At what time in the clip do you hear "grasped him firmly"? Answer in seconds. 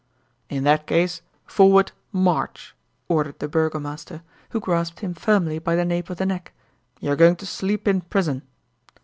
4.59-5.59